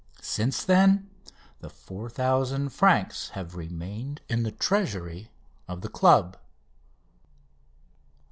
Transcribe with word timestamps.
Since 0.23 0.65
then 0.65 1.11
the 1.59 1.69
4000 1.69 2.69
francs 2.69 3.29
have 3.37 3.53
remained 3.55 4.21
in 4.27 4.41
the 4.41 4.49
treasury 4.51 5.29
of 5.67 5.81
the 5.81 5.89
Club. 5.89 6.37